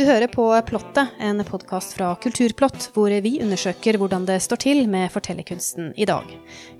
[0.00, 4.78] Du hører på Plottet, en podkast fra Kulturplott, hvor vi undersøker hvordan det står til
[4.88, 6.24] med fortellerkunsten i dag.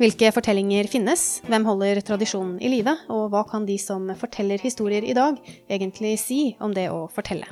[0.01, 5.05] Hvilke fortellinger finnes, hvem holder tradisjonen i live, og hva kan de som forteller historier
[5.05, 5.37] i dag,
[5.69, 7.45] egentlig si om det å fortelle?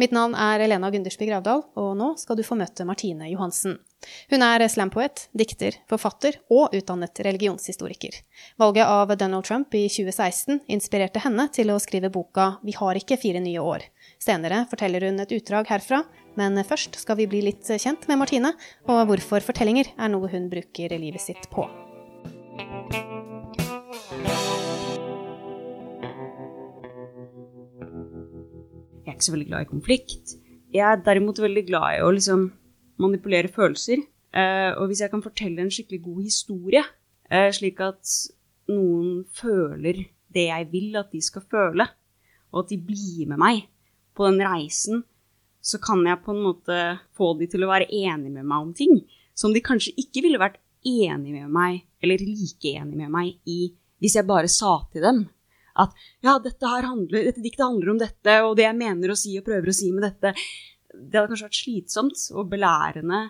[0.00, 3.76] Mitt navn er Elena Gundersby Gravdal, og nå skal du få møte Martine Johansen.
[4.32, 8.16] Hun er slampoet, dikter, forfatter og utdannet religionshistoriker.
[8.58, 13.20] Valget av Donald Trump i 2016 inspirerte henne til å skrive boka Vi har ikke
[13.20, 13.84] fire nye år.
[14.22, 16.04] Senere forteller hun et utdrag herfra,
[16.38, 18.52] men først skal vi bli litt kjent med Martine,
[18.86, 21.64] og hvorfor fortellinger er noe hun bruker livet sitt på.
[29.02, 30.36] Jeg er ikke så veldig glad i konflikt.
[30.72, 32.46] Jeg er derimot veldig glad i å liksom
[33.02, 34.06] manipulere følelser.
[34.32, 36.84] Eh, og hvis jeg kan fortelle en skikkelig god historie,
[37.26, 38.14] eh, slik at
[38.70, 41.90] noen føler det jeg vil at de skal føle,
[42.54, 43.66] og at de blir med meg
[44.16, 45.02] på den reisen,
[45.62, 46.78] så kan jeg på en måte
[47.16, 48.98] få de til å være enige med meg om ting
[49.38, 53.70] som de kanskje ikke ville vært enige med meg, eller like enige med meg i
[54.02, 55.20] hvis jeg bare sa til dem
[55.78, 59.36] at ja, dette, handler, dette diktet handler om dette, og det jeg mener å si
[59.38, 60.34] og prøver å si med dette
[60.92, 63.20] Det hadde kanskje vært slitsomt og belærende,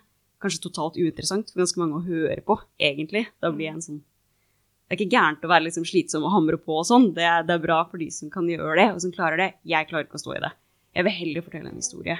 [0.42, 3.28] kanskje totalt uinteressant for ganske mange å høre på, egentlig.
[3.38, 6.58] Da blir jeg en sånn Det er ikke gærent å være liksom slitsom og hamre
[6.58, 9.14] på og sånn, det det er bra for de som kan gjøre det, og som
[9.14, 9.50] klarer det.
[9.62, 10.50] Jeg klarer ikke å stå i det.
[10.92, 12.18] Jeg vil heller fortelle en historie.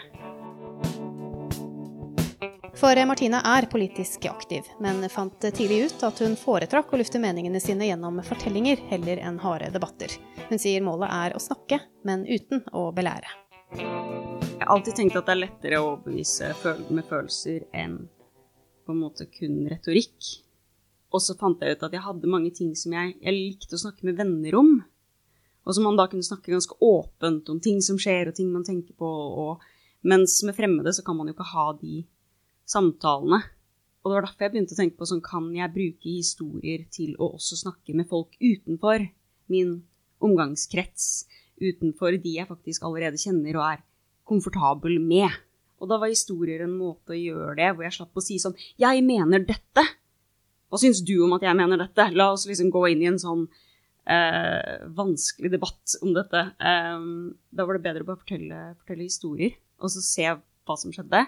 [2.83, 7.61] For Martine er politisk aktiv, men fant tidlig ut at hun foretrakk å lufte meningene
[7.61, 10.15] sine gjennom fortellinger heller enn harde debatter.
[10.49, 13.29] Hun sier målet er å snakke, men uten å belære.
[13.77, 16.51] Jeg har alltid tenkt at det er lettere å overbevise
[16.89, 18.01] med følelser enn
[18.83, 20.33] på en måte kun retorikk.
[21.13, 23.85] Og så fant jeg ut at jeg hadde mange ting som jeg, jeg likte å
[23.85, 24.73] snakke med venner om.
[25.63, 28.67] Og som man da kunne snakke ganske åpent om ting som skjer, og ting man
[28.67, 29.07] tenker på.
[29.07, 29.63] Og,
[30.03, 32.03] mens med fremmede så kan man jo ikke ha de
[32.67, 33.43] samtalene.
[34.03, 37.15] Og det var derfor jeg begynte å tenke på sånn, kan jeg bruke historier til
[37.23, 39.07] å også snakke med folk utenfor
[39.53, 39.77] min
[40.23, 41.29] omgangskrets,
[41.63, 43.85] utenfor de jeg faktisk allerede kjenner og er
[44.27, 45.31] komfortabel med.
[45.83, 48.59] Og da var historier en måte å gjøre det, hvor jeg slapp å si sånn
[48.79, 49.85] Jeg mener dette.
[50.71, 52.09] Hva syns du om at jeg mener dette?
[52.15, 53.47] La oss liksom gå inn i en sånn
[54.09, 56.47] eh, vanskelig debatt om dette.
[56.59, 57.07] Eh,
[57.51, 61.25] da var det bedre å bare fortelle, fortelle historier, og så se hva som skjedde.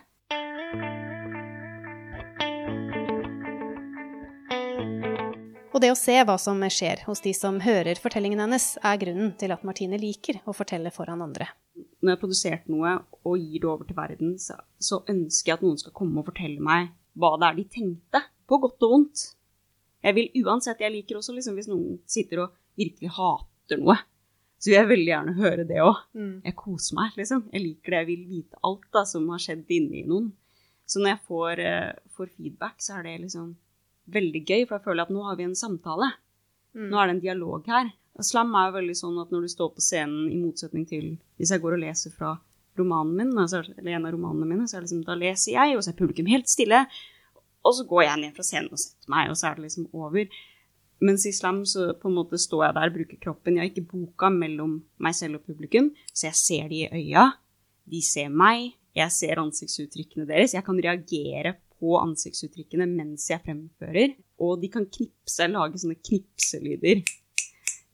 [5.74, 9.32] Og det å se hva som skjer hos de som hører fortellingen hennes, er grunnen
[9.40, 11.48] til at Martine liker å fortelle foran andre.
[11.74, 12.92] Når jeg har produsert noe
[13.24, 16.28] og gir det over til verden, så, så ønsker jeg at noen skal komme og
[16.28, 19.24] fortelle meg hva det er de tenkte, på godt og vondt.
[20.04, 23.96] Jeg vil uansett, jeg liker også liksom, hvis noen sitter og virkelig hater noe,
[24.58, 25.98] så vil jeg veldig gjerne høre det òg.
[26.16, 26.36] Mm.
[26.46, 27.42] Jeg koser meg, liksom.
[27.52, 27.98] Jeg liker det.
[28.00, 30.30] Jeg vil vite alt da, som har skjedd inni noen.
[30.88, 33.50] Så når jeg får, uh, får feedback, så er det liksom
[34.14, 36.10] veldig gøy, for jeg føler at nå har vi en samtale.
[36.76, 36.88] Mm.
[36.88, 37.92] Nå er det en dialog her.
[38.14, 41.14] Og slam er jo veldig sånn at når du står på scenen, i motsetning til
[41.40, 42.36] hvis jeg går og leser fra
[42.78, 45.76] romanen min, altså, eller en av romanene mine, så er det liksom, da leser jeg,
[45.76, 46.84] og så er publikum helt stille.
[47.64, 49.88] Og så går jeg ned fra scenen og setter meg, og så er det liksom
[49.92, 50.40] over.
[51.04, 53.90] Mens i slam så på en måte står jeg der, bruker kroppen, jeg har ikke
[53.90, 57.26] boka mellom meg selv og publikum, så jeg ser de i øya.
[57.90, 60.54] De ser meg, jeg ser ansiktsuttrykkene deres.
[60.54, 64.14] Jeg kan reagere på ansiktsuttrykkene mens jeg fremfører.
[64.44, 67.02] Og de kan knipse, lage sånne knipselyder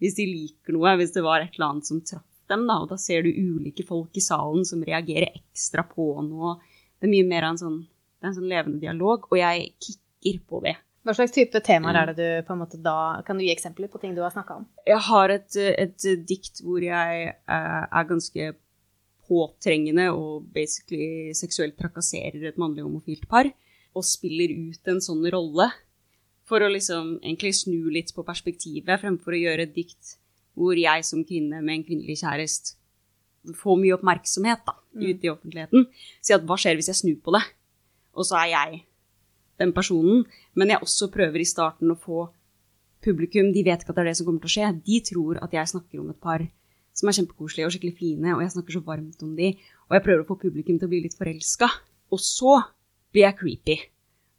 [0.01, 2.67] hvis de liker noe, hvis det var et eller annet som traff dem.
[2.69, 6.57] Da, og da ser du ulike folk i salen som reagerer ekstra på noe.
[6.97, 7.81] Det er mye mer av en sånn,
[8.25, 10.77] en sånn levende dialog, og jeg kikker på det.
[11.07, 13.89] Hva slags type temaer er det du på en måte da Kan du gi eksempler
[13.89, 14.67] på ting du har snakka om?
[14.85, 18.51] Jeg har et, et, dikt hvor jeg uh, er ganske
[19.31, 23.49] påtrengende og basically seksuelt trakasserer et mannlig homofilt par
[23.95, 25.71] og spiller ut en sånn rolle
[26.51, 30.17] for å liksom egentlig snu litt på perspektivet, fremfor å gjøre et dikt
[30.59, 32.77] hvor jeg som kvinne med en kvinnelig kjæreste
[33.57, 35.05] får mye oppmerksomhet da, mm.
[35.07, 35.87] ute i offentligheten.
[36.21, 37.45] Si at hva skjer hvis jeg snur på det?
[38.19, 38.83] Og så er jeg
[39.61, 40.25] den personen.
[40.59, 42.29] Men jeg også prøver i starten å få
[43.05, 44.73] publikum De vet ikke at det er det som kommer til å skje.
[44.85, 46.45] De tror at jeg snakker om et par
[46.97, 49.55] som er kjempekoselige og skikkelig fine, og jeg snakker så varmt om de,
[49.89, 51.71] og jeg prøver å få publikum til å bli litt forelska.
[52.13, 52.59] Og så
[53.15, 53.77] blir jeg creepy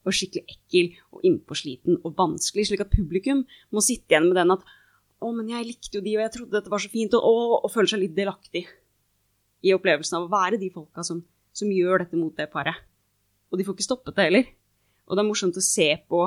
[0.06, 4.56] og skikkelig ekkel og innpåsliten og vanskelig, slik at publikum må sitte igjen med den
[4.58, 4.66] at
[5.22, 7.66] 'Å, men jeg likte jo de, og jeg trodde dette var så fint', og, og,
[7.66, 8.64] og føler seg litt delaktig
[9.62, 11.22] i opplevelsen av å være de folka som,
[11.54, 12.74] som gjør dette mot det paret.
[13.52, 14.50] Og de får ikke stoppet det heller.
[15.12, 16.22] Og det er morsomt å se på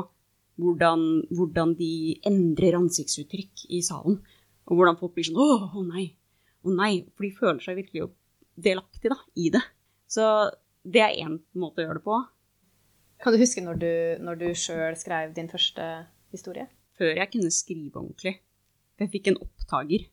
[0.60, 4.18] hvordan, hvordan de endrer ansiktsuttrykk i salen.
[4.68, 6.12] Og hvordan folk blir sånn 'Å, å nei'.
[6.64, 6.92] Å nei.
[7.16, 8.10] For de føler seg virkelig
[8.60, 9.64] delaktig da, i det.
[10.06, 10.52] Så
[10.84, 12.18] det er én måte å gjøre det på.
[13.24, 16.68] Kan du huske når du, når du sjøl skrev din første historie?
[16.98, 18.36] Før jeg kunne skrive ordentlig.
[19.00, 20.04] Jeg fikk en opptaker.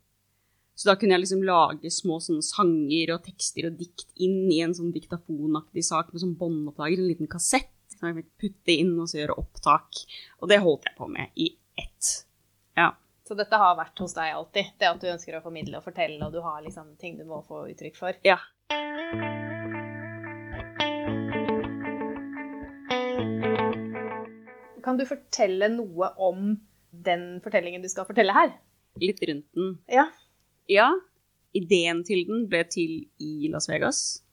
[0.73, 4.61] Så da kunne jeg liksom lage små sånne sanger og tekster og dikt inn i
[4.63, 7.69] en sånn diktafonaktig sak med sånn båndopptaker, en liten kassett
[8.01, 9.99] som jeg fikk putte inn og så gjøre opptak.
[10.41, 12.07] Og det holdt jeg på med i ett.
[12.79, 12.89] Ja.
[13.27, 14.73] Så dette har vært hos deg alltid?
[14.81, 17.43] Det at du ønsker å formidle og fortelle, og du har liksom ting du må
[17.45, 18.17] få uttrykk for?
[18.25, 18.39] Ja.
[24.81, 26.55] Kan du fortelle noe om
[26.89, 28.55] den fortellingen du skal fortelle her?
[28.99, 29.75] Litt rundt den.
[29.93, 30.09] Ja.
[30.67, 30.89] Ja.
[31.53, 34.23] Ideen til den ble til i Las Vegas.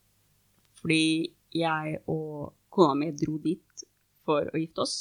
[0.81, 3.85] Fordi jeg og kona mi dro dit
[4.27, 4.97] for å gifte oss.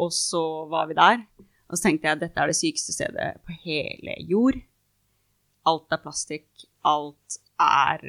[0.00, 1.24] Og så var vi der,
[1.70, 4.58] og så tenkte jeg at dette er det sykeste stedet på hele jord.
[5.68, 6.48] Alt er plastikk.
[6.84, 8.02] Alt er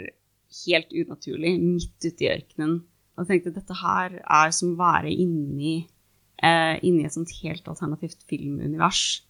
[0.66, 2.80] helt unaturlig, midt ute i ørkenen.
[3.16, 5.88] Og jeg tenkte dette her er som å være inni,
[6.44, 9.24] eh, inni et sånt helt alternativt filmunivers.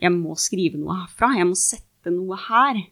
[0.00, 1.32] Jeg må skrive noe herfra.
[1.36, 2.82] Jeg må sette noe her.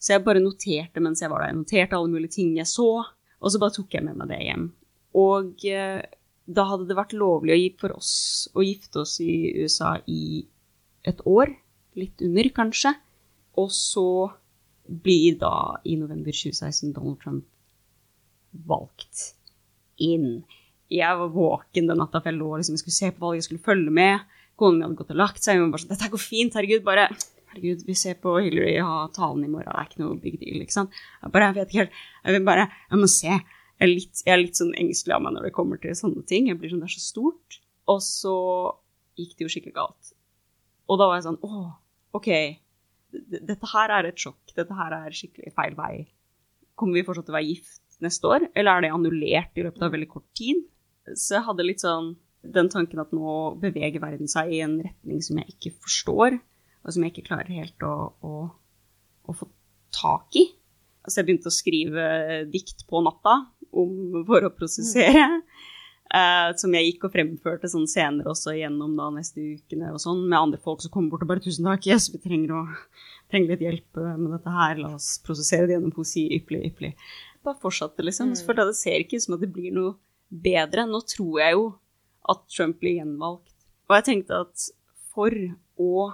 [0.00, 1.52] Så jeg bare noterte mens jeg var der.
[1.52, 3.04] Jeg noterte alle mulige ting jeg så,
[3.40, 4.66] og så bare tok jeg med meg det hjem.
[5.14, 6.02] Og eh,
[6.44, 10.44] da hadde det vært lovlig for oss å gifte oss i USA i
[11.06, 11.54] et år.
[11.98, 12.94] Litt under, kanskje.
[13.60, 14.08] Og så
[14.84, 17.46] blir da i november 2016 Donald Trump
[18.68, 19.30] valgt
[20.02, 20.42] inn.
[20.92, 23.48] Jeg var våken den natta, for jeg lå liksom, jeg skulle se på valget, jeg
[23.48, 24.26] skulle følge med.
[24.60, 25.62] Kona mi hadde gått og lagt seg.
[25.62, 26.84] Hun var sånn 'Dette går fint, herregud.
[26.86, 27.08] Bare
[27.54, 29.70] Herregud, vi ser på Hillary ha talen i morgen.
[29.70, 30.90] Det er ikke noe big deal, ikke sant.
[31.22, 31.98] Jeg bare, jeg vet ikke helt.
[32.24, 33.36] Jeg vil bare Jeg må se.
[33.80, 36.22] Jeg er litt, jeg er litt sånn engstelig av meg når det kommer til sånne
[36.30, 36.48] ting.
[36.50, 37.60] Jeg blir sånn, Det er så stort.
[37.90, 38.34] Og så
[39.18, 40.12] gikk det jo skikkelig galt.
[40.90, 41.62] Og da var jeg sånn Å,
[42.16, 42.30] OK.
[43.14, 44.42] Dette her er et sjokk.
[44.56, 45.94] Dette her er skikkelig feil vei.
[46.78, 49.84] Kommer vi fortsatt til å være gift neste år, eller er det annullert i løpet
[49.86, 50.64] av veldig kort tid?
[51.14, 55.22] Så jeg hadde litt sånn den tanken at nå beveger verden seg i en retning
[55.24, 56.36] som jeg ikke forstår,
[56.84, 58.32] og som jeg ikke klarer helt å, å,
[59.24, 59.48] å få
[59.94, 60.48] tak i.
[61.04, 62.04] Altså jeg begynte å skrive
[62.50, 63.42] dikt på natta
[63.74, 65.28] om, for å prosessere.
[65.36, 65.70] Mm.
[66.14, 70.20] Uh, som jeg gikk og fremførte sånn senere også gjennom da neste ukene og sånn,
[70.28, 73.00] med andre folk som kommer bort og bare 'Tusen takk, yes, vi trenger, å,
[73.32, 74.78] trenger litt hjelp med dette her.
[74.78, 76.28] La oss prosessere det gjennom poesi.
[76.36, 76.94] Ypperlig, ypperlig.'
[77.44, 78.30] Bare fortsatte, liksom.
[78.32, 78.44] Mm.
[78.46, 79.96] For det ser ikke ut som at det blir noe
[80.28, 80.86] bedre.
[80.88, 81.66] Nå tror jeg jo
[82.32, 83.52] at Trump blir gjenvalgt.
[83.88, 84.68] Og jeg tenkte at
[85.12, 85.34] for
[85.76, 86.06] å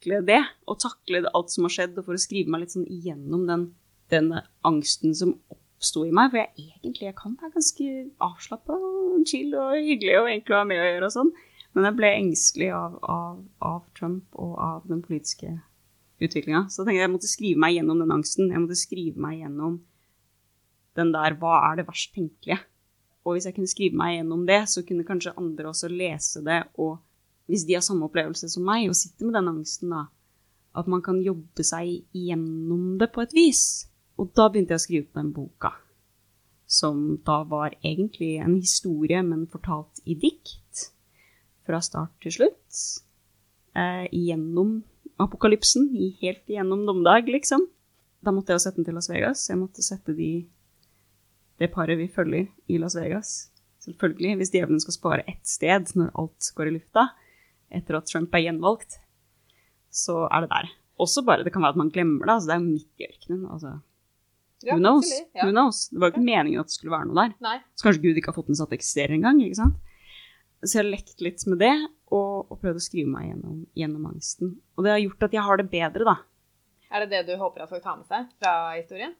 [0.00, 2.88] takle det, og takle alt som har skjedd, og for å skrive meg litt sånn
[2.88, 3.66] igjennom den,
[4.10, 4.32] den
[4.64, 7.88] angsten som oppsto i meg, for jeg egentlig jeg kan være ganske
[8.20, 11.32] avslappa og chill og hyggelig og egentlig ha med å gjøre og sånn,
[11.74, 15.52] men jeg ble engstelig av, av, av Trump og av den politiske
[16.20, 16.64] utviklinga.
[16.68, 18.50] Så jeg tenkte jeg måtte skrive meg gjennom den angsten.
[18.50, 19.76] Jeg måtte skrive meg gjennom
[20.98, 22.58] den der hva er det verst tenkelige?
[23.22, 26.64] Og hvis jeg kunne skrive meg gjennom det, så kunne kanskje andre også lese det,
[26.82, 26.98] og
[27.50, 30.06] hvis de har samme opplevelse som meg og sitter med den angsten, da,
[30.78, 33.64] at man kan jobbe seg gjennom det på et vis.
[34.20, 35.72] Og da begynte jeg å skrive på den boka,
[36.70, 40.90] som da var egentlig en historie, men fortalt i dikt,
[41.66, 42.80] fra start til slutt,
[43.76, 44.80] eh, gjennom
[45.20, 45.90] apokalypsen,
[46.22, 47.66] helt gjennom dommedag, liksom.
[48.24, 49.48] Da måtte jeg jo sette den til Las Vegas.
[49.48, 50.46] Jeg måtte sette de
[51.60, 53.50] det paret vi følger i Las Vegas.
[53.84, 57.06] Selvfølgelig, hvis djevelen skal spare ett sted når alt går i lufta,
[57.70, 58.98] etter at Trump er gjenvalgt,
[59.90, 60.70] så er det der.
[61.00, 62.34] Også bare, Det kan være at man glemmer det.
[62.34, 63.46] altså Det er jo midt i ørkenen.
[63.50, 63.80] altså.
[64.62, 65.10] Ja, Who knows?
[65.34, 65.44] ja.
[65.46, 65.88] Who knows?
[65.88, 67.32] Det var jo ikke meningen at det skulle være noe der.
[67.40, 67.58] Nei.
[67.74, 69.40] Så kanskje Gud ikke har fått den satt eksisterer engang.
[69.40, 69.78] ikke sant?
[70.60, 71.72] Så jeg har lekt litt med det,
[72.12, 74.50] og, og prøvd å skrive meg gjennom, gjennom angsten.
[74.76, 76.16] Og det har gjort at jeg har det bedre, da.
[76.92, 79.14] Er det det du håper at folk tar med seg fra historien?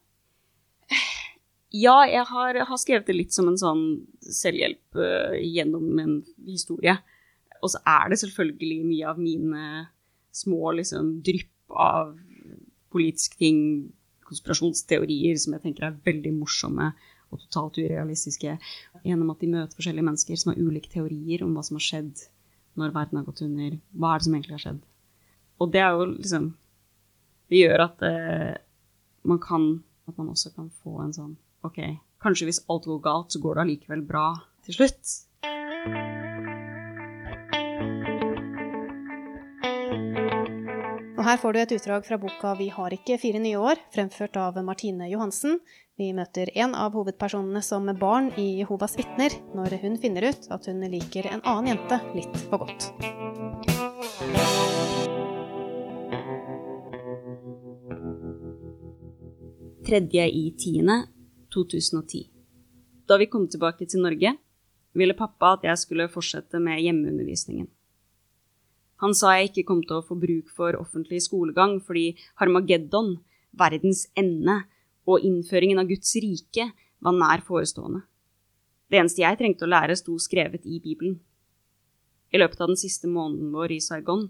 [1.71, 3.83] Ja, jeg har, har skrevet det litt som en sånn
[4.21, 6.97] selvhjelp uh, gjennom en historie.
[7.61, 9.63] Og så er det selvfølgelig mye av mine
[10.33, 12.13] små liksom, drypp av
[12.91, 13.59] politiske ting,
[14.27, 16.91] konspirasjonsteorier, som jeg tenker er veldig morsomme
[17.31, 18.57] og totalt urealistiske,
[19.07, 22.25] gjennom at de møter forskjellige mennesker som har ulike teorier om hva som har skjedd
[22.79, 23.77] når verden har gått under.
[23.91, 24.81] Hva er det som egentlig har skjedd?
[25.61, 26.51] Og det er jo liksom
[27.51, 28.53] Det gjør at uh,
[29.27, 31.77] man kan At man også kan få en sånn ok,
[32.23, 34.31] kanskje hvis alt går galt, så går det allikevel bra
[34.65, 35.11] til slutt.
[41.21, 44.39] Og her får du et utdrag fra boka Vi har ikke fire nye år, fremført
[44.41, 45.59] av Martine Johansen.
[46.01, 50.65] Vi møter en av hovedpersonene som barn i Jehovas vitner, når hun finner ut at
[50.65, 52.89] hun liker en annen jente litt for godt.
[59.91, 60.95] tredje i tiende
[61.53, 62.29] 2010.
[63.07, 64.33] Da vi kom tilbake til Norge,
[64.95, 67.67] ville pappa at jeg skulle fortsette med hjemmeundervisningen.
[69.01, 73.15] Han sa jeg ikke kom til å få bruk for offentlig skolegang fordi Harmageddon,
[73.57, 74.61] verdens ende,
[75.09, 76.69] og innføringen av Guds rike
[77.01, 78.03] var nær forestående.
[78.91, 81.17] Det eneste jeg trengte å lære, sto skrevet i Bibelen.
[82.31, 84.29] I løpet av den siste måneden vår i Saigon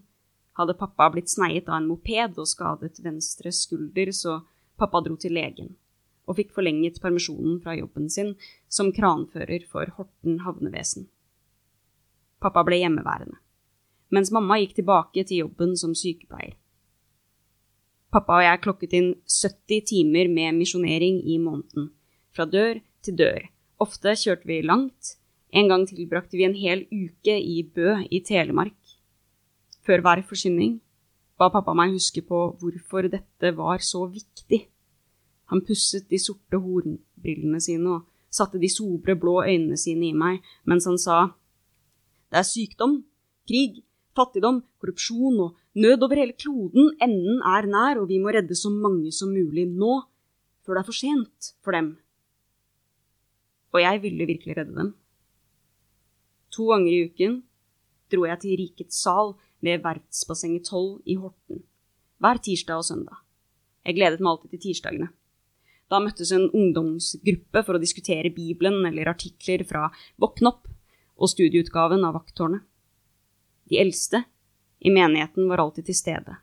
[0.57, 4.39] hadde pappa blitt sneiet av en moped og skadet venstre skulder, så
[4.79, 5.75] pappa dro til legen
[6.29, 8.35] og fikk forlenget permisjonen fra jobben sin
[8.71, 11.09] som kranfører for Horten havnevesen.
[12.41, 13.37] Pappa ble hjemmeværende,
[14.11, 16.57] mens mamma gikk tilbake til jobben som sykepleier.
[18.11, 21.91] Pappa og jeg klokket inn 70 timer med misjonering i måneden,
[22.35, 23.45] fra dør til dør.
[23.79, 25.15] Ofte kjørte vi langt,
[25.55, 28.75] en gang tilbrakte vi en hel uke i Bø i Telemark.
[29.87, 30.79] Før hver forsyning
[31.39, 34.61] ba pappa meg huske på hvorfor dette var så viktig.
[35.51, 40.43] Han pusset de sorte hornbrillene sine og satte de sobre, blå øynene sine i meg
[40.63, 41.17] mens han sa
[42.31, 43.01] Det er sykdom,
[43.47, 43.81] krig,
[44.17, 46.93] fattigdom, korrupsjon og nød over hele kloden.
[47.01, 50.01] Enden er nær, og vi må redde så mange som mulig nå,
[50.65, 51.93] før det er for sent for dem.
[53.71, 54.91] Og jeg ville virkelig redde dem.
[56.51, 57.41] To ganger i uken
[58.11, 61.63] dro jeg til Rikets sal ved Verftsbassenget 12 i Horten.
[62.19, 63.21] Hver tirsdag og søndag.
[63.85, 65.07] Jeg gledet meg alltid til tirsdagene.
[65.91, 69.87] Da møttes en ungdomsgruppe for å diskutere Bibelen eller artikler fra
[70.21, 70.69] Våkn opp
[71.21, 72.63] og studieutgaven av Vakttårnet.
[73.71, 74.23] De eldste
[74.83, 76.33] i menigheten var alltid til stede.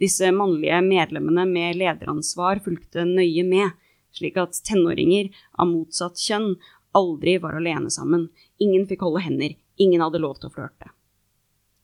[0.00, 3.70] Disse mannlige medlemmene med lederansvar fulgte nøye med,
[4.12, 6.50] slik at tenåringer av motsatt kjønn
[6.92, 8.28] aldri var alene sammen.
[8.60, 9.56] Ingen fikk holde hender.
[9.80, 10.92] Ingen hadde lov til å flørte.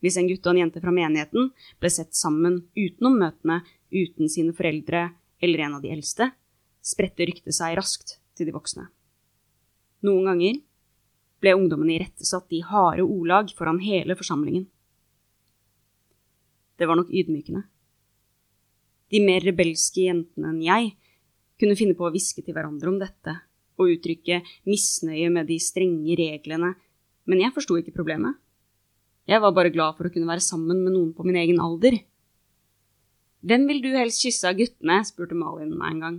[0.05, 4.53] Hvis en gutt og en jente fra menigheten ble sett sammen utenom møtene, uten sine
[4.53, 5.07] foreldre
[5.41, 6.35] eller en av de eldste,
[6.85, 8.91] spredte ryktet seg raskt til de voksne.
[10.05, 10.61] Noen ganger
[11.43, 14.67] ble ungdommene irettesatt i harde ordlag foran hele forsamlingen.
[16.77, 17.65] Det var nok ydmykende.
[19.13, 20.95] De mer rebelske jentene enn jeg
[21.61, 23.37] kunne finne på å hviske til hverandre om dette
[23.77, 26.75] og uttrykke misnøye med de strenge reglene,
[27.29, 28.37] men jeg forsto ikke problemet.
[29.27, 31.99] Jeg var bare glad for å kunne være sammen med noen på min egen alder.
[33.47, 35.01] Hvem vil du helst kysse av guttene?
[35.07, 36.19] spurte Malin meg en gang.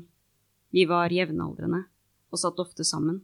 [0.75, 1.85] Vi var jevnaldrende
[2.31, 3.21] og satt ofte sammen.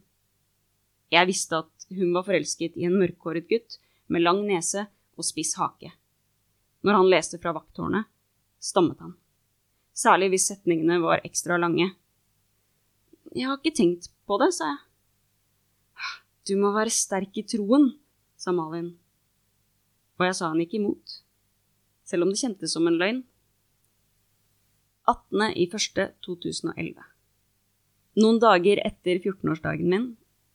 [1.14, 3.78] Jeg visste at hun var forelsket i en mørkhåret gutt
[4.10, 5.92] med lang nese og spiss hake.
[6.84, 8.08] Når han leste fra vakttårnet,
[8.60, 9.14] stammet han.
[9.94, 11.92] Særlig hvis setningene var ekstra lange.
[13.34, 14.80] Jeg har ikke tenkt på det, sa jeg.
[16.44, 17.94] Du må være sterk i troen,
[18.36, 18.90] sa Malin.
[20.18, 21.20] Og jeg sa han ikke imot,
[22.04, 23.22] selv om det kjentes som en løgn.
[25.08, 27.00] 18.01.2011.
[28.20, 30.06] Noen dager etter 14-årsdagen min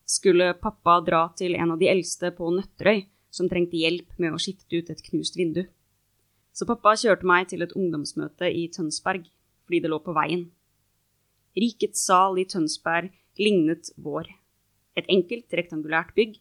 [0.09, 4.41] skulle pappa dra til en av de eldste på Nøtterøy som trengte hjelp med å
[4.41, 5.67] skifte ut et knust vindu.
[6.53, 9.27] Så pappa kjørte meg til et ungdomsmøte i Tønsberg
[9.69, 10.47] fordi det lå på veien.
[11.59, 14.31] Rikets sal i Tønsberg lignet vår.
[14.97, 16.39] Et enkelt rektangulært bygg,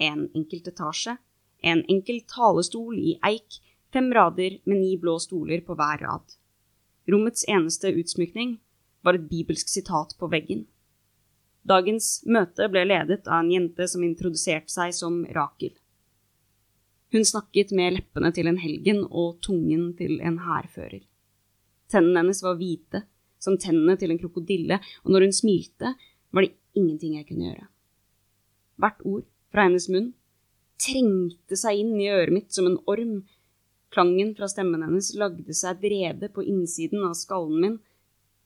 [0.00, 1.18] en enkelt etasje,
[1.60, 3.60] en enkel talestol i eik,
[3.92, 6.36] fem rader med ni blå stoler på hver rad.
[7.10, 8.56] Rommets eneste utsmykning
[9.04, 10.64] var et bibelsk sitat på veggen.
[11.68, 15.74] Dagens møte ble ledet av en jente som introduserte seg som Rakel.
[17.10, 21.02] Hun snakket med leppene til en helgen og tungen til en hærfører.
[21.90, 23.02] Tennene hennes var hvite,
[23.42, 25.94] som tennene til en krokodille, og når hun smilte,
[26.30, 27.66] var det ingenting jeg kunne gjøre.
[28.80, 30.12] Hvert ord fra hennes munn
[30.80, 33.24] trengte seg inn i øret mitt som en orm.
[33.90, 37.76] Klangen fra stemmen hennes lagde seg et rede på innsiden av skallen min.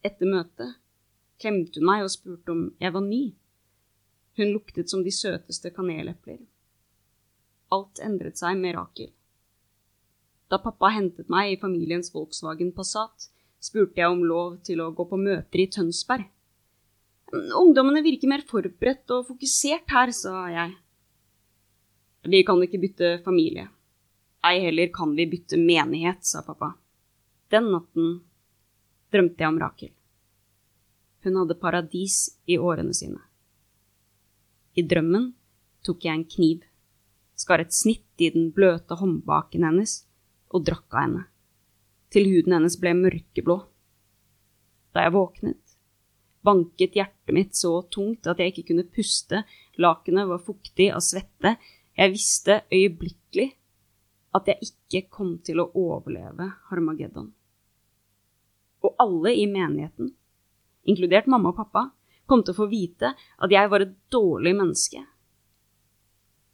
[0.05, 0.81] Etter møtet
[1.41, 3.25] klemte hun meg og spurte om jeg var ny.
[4.39, 6.41] Hun luktet som de søteste kanelepler.
[7.75, 9.13] Alt endret seg med Rakel.
[10.51, 13.31] Da pappa hentet meg i familiens Volkswagen Passat,
[13.65, 16.27] spurte jeg om lov til å gå på møter i Tønsberg.
[17.35, 20.75] Ungdommene virker mer forberedt og fokusert her, sa jeg.
[22.29, 23.67] Vi kan ikke bytte familie.
[24.45, 26.75] Ei heller kan vi bytte menighet, sa pappa.
[27.51, 28.19] Den natten
[29.13, 29.93] drømte jeg om Rakel.
[31.25, 33.21] Hun hadde paradis i årene sine.
[34.77, 35.31] I drømmen
[35.87, 36.65] tok jeg en kniv,
[37.39, 40.03] skar et snitt i den bløte håndbaken hennes
[40.55, 41.23] og drakk av henne,
[42.13, 43.57] til huden hennes ble mørkeblå.
[44.95, 45.77] Da jeg våknet,
[46.45, 49.43] banket hjertet mitt så tungt at jeg ikke kunne puste,
[49.81, 51.57] lakenet var fuktig av svette,
[51.95, 53.49] jeg visste øyeblikkelig
[54.35, 57.31] at jeg ikke kom til å overleve Harmageddon.
[58.85, 60.11] Og alle i menigheten
[60.91, 61.89] inkludert mamma og pappa,
[62.27, 65.03] kom til å få vite at jeg var et dårlig menneske.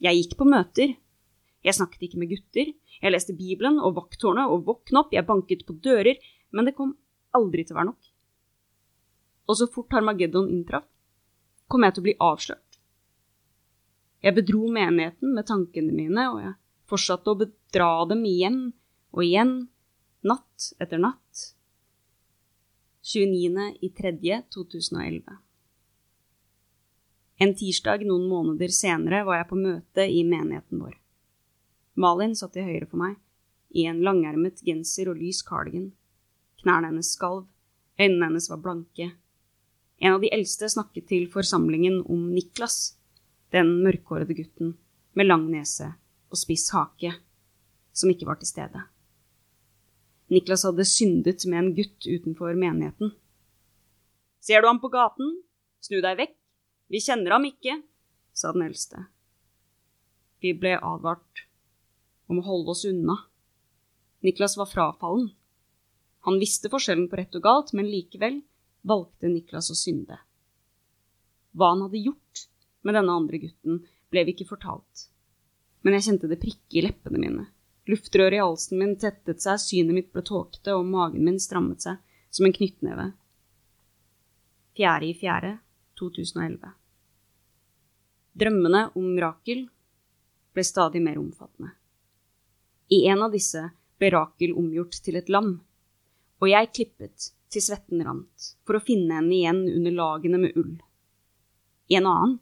[0.01, 0.95] Jeg gikk på møter.
[1.61, 2.71] Jeg snakket ikke med gutter.
[3.01, 6.17] Jeg leste Bibelen og vakttårnet og våkn opp, jeg banket på dører,
[6.57, 6.95] men det kom
[7.37, 8.11] aldri til å være nok.
[9.51, 10.87] Og så fort Harmageddon inntraff,
[11.71, 12.81] kom jeg til å bli avslørt.
[14.21, 16.57] Jeg bedro menigheten med tankene mine, og jeg
[16.91, 18.61] fortsatte å bedra dem igjen
[19.15, 19.55] og igjen,
[20.27, 21.47] natt etter natt.
[23.15, 25.23] 29.3.2011.
[27.37, 30.95] En tirsdag noen måneder senere var jeg på møte i menigheten vår.
[31.99, 33.15] Malin satt til høyre for meg,
[33.75, 35.93] i en langermet genser og lys cardigan.
[36.63, 37.45] Knærne hennes skalv,
[37.99, 39.07] øynene hennes var blanke.
[39.99, 42.95] En av de eldste snakket til forsamlingen om Niklas,
[43.51, 44.79] den mørkhårede gutten
[45.19, 45.99] med lang nese
[46.31, 47.11] og spiss hake,
[47.91, 48.81] som ikke var til stede.
[50.31, 53.13] Niklas hadde syndet med en gutt utenfor menigheten.
[54.41, 55.41] Ser du ham på gaten?
[55.83, 56.37] Snu deg vekk,
[56.93, 57.81] vi kjenner ham ikke,
[58.37, 59.07] sa den eldste.
[60.41, 61.45] Vi ble advart
[62.31, 63.17] om å holde oss unna.
[64.25, 65.31] Niklas var frafallen.
[66.29, 68.43] Han visste forskjellen på rett og galt, men likevel
[68.87, 70.19] valgte Niklas å synde.
[71.57, 72.45] Hva han hadde gjort
[72.87, 73.81] med denne andre gutten,
[74.13, 75.09] ble vi ikke fortalt.
[75.83, 77.47] Men jeg kjente det prikke i leppene mine.
[77.89, 82.01] Luftrøret i halsen min tettet seg, synet mitt ble tåkete, og magen min strammet seg
[82.31, 83.11] som en knyttneve.
[84.77, 85.57] Fjerde i fjerde
[85.99, 86.71] 2011.
[88.41, 89.67] Drømmene om Rakel
[90.55, 91.73] ble stadig mer omfattende.
[92.91, 93.65] I en av disse
[93.99, 95.59] ble Rakel omgjort til et lam,
[96.41, 100.77] og jeg klippet til svetten rant for å finne henne igjen under lagene med ull.
[101.91, 102.39] I en annen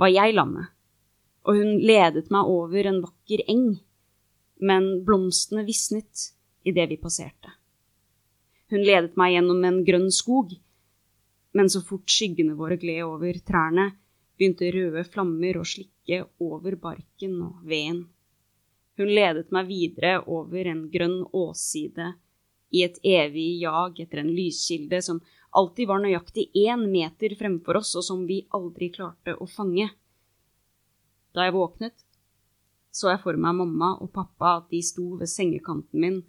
[0.00, 0.72] var jeg lammet,
[1.44, 3.78] og hun ledet meg over en vakker eng,
[4.60, 6.32] men blomstene visnet
[6.66, 7.54] idet vi passerte.
[8.68, 10.52] Hun ledet meg gjennom en grønn skog,
[11.56, 13.90] men så fort skyggene våre gled over trærne,
[14.38, 18.04] begynte røde flammer å slikke over barken og veden.
[18.98, 22.12] Hun ledet meg videre over en grønn åsside
[22.74, 25.20] i et evig jag etter en lyskilde som
[25.56, 29.88] alltid var nøyaktig én meter fremfor oss, og som vi aldri klarte å fange.
[31.32, 31.94] Da jeg våknet,
[32.98, 36.20] så jeg for meg mamma og pappa at de sto ved sengekanten min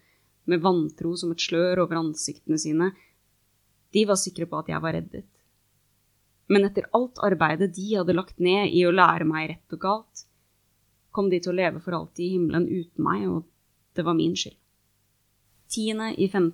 [0.50, 2.94] med vantro som et slør over ansiktene sine.
[3.94, 5.28] De var sikre på at jeg var reddet
[6.50, 10.24] men etter alt arbeidet de hadde lagt ned i å lære meg rett og galt,
[11.14, 13.46] kom de til å leve for alltid i himmelen uten meg, og
[13.98, 14.58] det var min skyld.
[15.70, 16.02] 10.
[16.18, 16.50] i 5.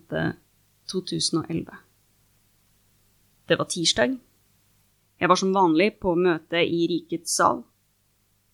[0.91, 1.77] 2011.
[3.47, 4.17] Det var tirsdag.
[5.15, 7.63] Jeg var som vanlig på møte i Rikets sal.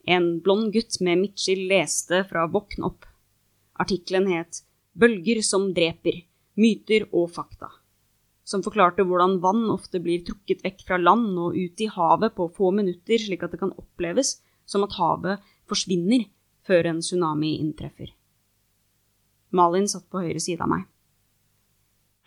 [0.07, 3.05] En blond gutt med midtskill leste fra Våkn opp.
[3.79, 4.63] Artikkelen het
[4.97, 6.23] Bølger som dreper.
[6.59, 7.69] Myter og fakta
[8.51, 12.49] som forklarte hvordan vann ofte blir trukket vekk fra land og ut i havet på
[12.51, 16.27] få minutter, slik at det kan oppleves som at havet forsvinner
[16.67, 18.11] før en tsunami inntreffer.
[19.55, 20.85] Malin satt på høyre side av meg.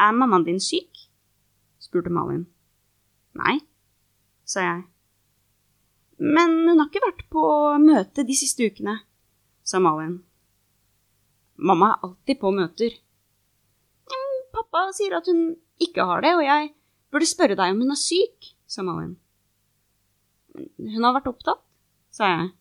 [0.01, 1.07] Er mammaen din syk?
[1.81, 2.47] spurte Malin.
[3.37, 3.59] Nei,
[4.49, 4.83] sa jeg.
[6.19, 7.45] Men hun har ikke vært på
[7.83, 8.99] møte de siste ukene,
[9.67, 10.21] sa Malin.
[11.57, 13.01] Mamma er alltid på møter.
[14.55, 16.71] Pappa sier at hun ikke har det, og jeg
[17.11, 19.17] burde spørre deg om hun er syk, sa Malin.
[20.55, 21.63] Hun har vært opptatt,
[22.15, 22.53] sa jeg.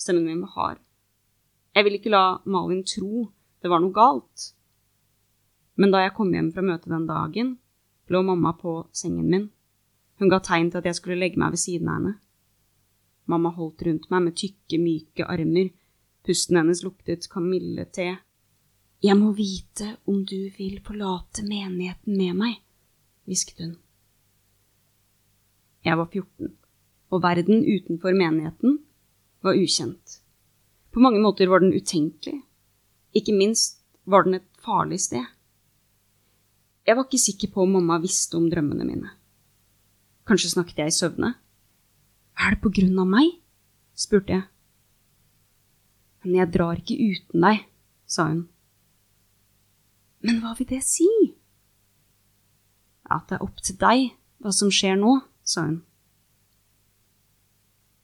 [0.00, 0.82] Stemmen min var hard.
[1.76, 3.28] Jeg ville ikke la Malin tro
[3.62, 4.48] det var noe galt.
[5.78, 7.54] Men da jeg kom hjem fra møtet den dagen,
[8.10, 9.44] lå mamma på sengen min.
[10.18, 12.14] Hun ga tegn til at jeg skulle legge meg ved siden av henne.
[13.30, 15.70] Mamma holdt rundt meg med tykke, myke armer.
[16.26, 18.12] Pusten hennes luktet kamillete
[19.02, 22.52] jeg må vite om du vil forlate menigheten med meg,
[23.26, 23.72] hvisket hun.
[25.82, 26.52] Jeg var 14,
[27.10, 28.76] og verden utenfor menigheten
[29.42, 30.20] var ukjent.
[30.94, 32.44] På mange måter var den utenkelig.
[33.10, 35.26] Ikke minst var den et farlig sted.
[36.86, 39.10] Jeg var ikke sikker på om mamma visste om drømmene mine.
[40.30, 41.34] Kanskje snakket jeg i søvne?
[42.42, 43.36] Er det på grunn av meg?
[43.94, 44.46] spurte jeg.
[46.24, 47.60] Men jeg drar ikke uten deg,
[48.06, 48.40] sa hun.
[50.22, 51.06] Men hva vil det si?
[53.06, 54.08] At det er opp til deg
[54.42, 55.80] hva som skjer nå, sa hun.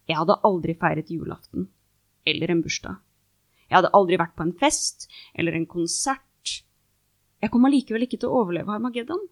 [0.09, 1.67] Jeg hadde aldri feiret julaften
[2.29, 3.01] eller en bursdag.
[3.69, 6.55] Jeg hadde aldri vært på en fest eller en konsert.
[7.43, 9.27] Jeg kom allikevel ikke til å overleve Harmageddon.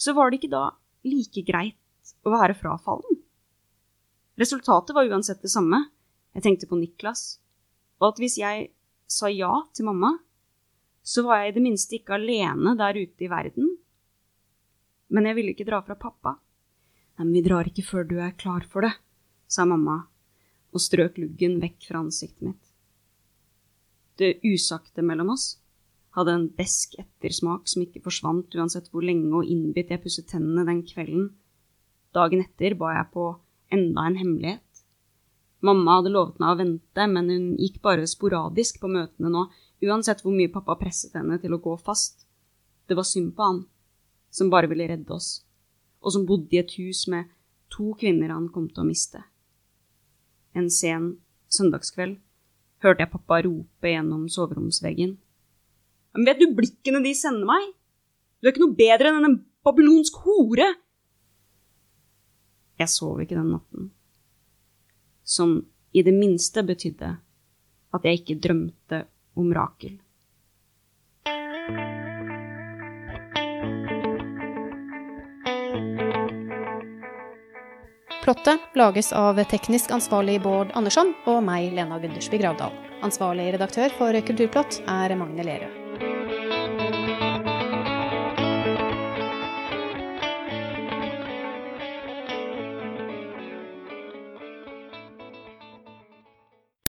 [0.00, 0.64] Så var det ikke da
[1.06, 3.23] like greit å være frafallen?
[4.40, 5.78] Resultatet var uansett det samme.
[6.34, 7.38] Jeg tenkte på Niklas,
[8.02, 8.68] og at hvis jeg
[9.06, 10.16] sa ja til mamma,
[11.04, 13.76] så var jeg i det minste ikke alene der ute i verden.
[15.14, 16.32] men jeg ville ikke dra fra pappa.
[17.14, 18.90] Nei, men vi drar ikke før du er klar for det,
[19.46, 20.00] sa mamma
[20.74, 22.72] og strøk luggen vekk fra ansiktet mitt.
[24.18, 25.60] Det usagte mellom oss
[26.18, 30.66] hadde en besk ettersmak som ikke forsvant uansett hvor lenge og innbitt jeg pusset tennene
[30.66, 31.28] den kvelden.
[32.14, 33.28] Dagen etter ba jeg på
[33.74, 34.62] enda en hemmelighet.
[35.64, 39.46] Mamma hadde lovet meg å vente, men hun gikk bare sporadisk på møtene nå,
[39.84, 42.26] uansett hvor mye pappa presset henne til å gå fast.
[42.88, 43.62] Det var synd på han,
[44.34, 45.38] som bare ville redde oss,
[46.04, 47.30] og som bodde i et hus med
[47.72, 49.22] to kvinner han kom til å miste.
[50.54, 51.14] En sen
[51.54, 52.18] søndagskveld
[52.84, 55.16] hørte jeg pappa rope gjennom soveromsveggen.
[56.14, 57.72] Men vet du blikkene de sender meg?
[58.38, 60.68] Du er ikke noe bedre enn en babylonsk hore!
[62.80, 63.90] Jeg sov ikke den natten,
[65.22, 65.60] som
[65.94, 67.12] i det minste betydde
[67.94, 69.04] at jeg ikke drømte
[69.38, 70.00] om Rakel.
[78.24, 82.72] Plottet lages av teknisk ansvarlig Bård Andersson og meg, Lena Gundersby Gravdal.
[83.04, 85.83] Ansvarlig redaktør for Kulturplott er Magne Lerøe.